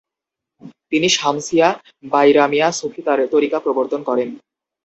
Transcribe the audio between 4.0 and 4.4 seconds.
করেন।